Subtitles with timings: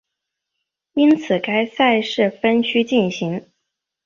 [0.95, 3.45] 因此该赛事分区进行。